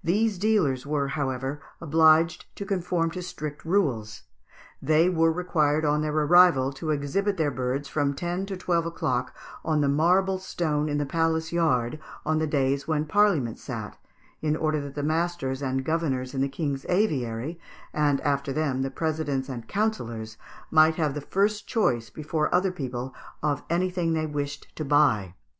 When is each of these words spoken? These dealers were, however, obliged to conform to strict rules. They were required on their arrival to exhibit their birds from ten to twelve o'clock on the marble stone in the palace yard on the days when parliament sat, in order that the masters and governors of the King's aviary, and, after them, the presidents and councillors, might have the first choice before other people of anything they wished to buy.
These 0.00 0.38
dealers 0.38 0.86
were, 0.86 1.08
however, 1.08 1.58
obliged 1.80 2.44
to 2.54 2.64
conform 2.64 3.10
to 3.10 3.20
strict 3.20 3.64
rules. 3.64 4.22
They 4.80 5.08
were 5.08 5.32
required 5.32 5.84
on 5.84 6.02
their 6.02 6.12
arrival 6.14 6.72
to 6.74 6.90
exhibit 6.90 7.36
their 7.36 7.50
birds 7.50 7.88
from 7.88 8.14
ten 8.14 8.46
to 8.46 8.56
twelve 8.56 8.86
o'clock 8.86 9.34
on 9.64 9.80
the 9.80 9.88
marble 9.88 10.38
stone 10.38 10.88
in 10.88 10.98
the 10.98 11.04
palace 11.04 11.52
yard 11.52 11.98
on 12.24 12.38
the 12.38 12.46
days 12.46 12.86
when 12.86 13.06
parliament 13.06 13.58
sat, 13.58 13.98
in 14.40 14.54
order 14.54 14.80
that 14.82 14.94
the 14.94 15.02
masters 15.02 15.60
and 15.62 15.84
governors 15.84 16.32
of 16.32 16.40
the 16.40 16.48
King's 16.48 16.86
aviary, 16.88 17.58
and, 17.92 18.20
after 18.20 18.52
them, 18.52 18.82
the 18.82 18.90
presidents 18.92 19.48
and 19.48 19.66
councillors, 19.66 20.36
might 20.70 20.94
have 20.94 21.12
the 21.14 21.20
first 21.20 21.66
choice 21.66 22.08
before 22.08 22.54
other 22.54 22.70
people 22.70 23.12
of 23.42 23.64
anything 23.68 24.12
they 24.12 24.26
wished 24.26 24.68
to 24.76 24.84
buy. 24.84 25.34